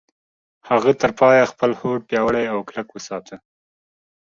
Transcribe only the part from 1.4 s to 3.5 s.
خپل هوډ پياوړی او کلک وساته.